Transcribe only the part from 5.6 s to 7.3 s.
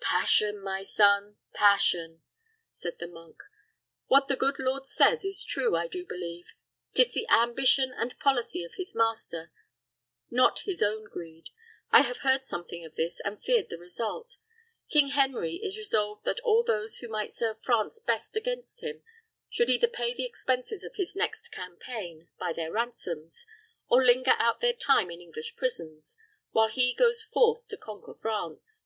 I do believe. 'Tis the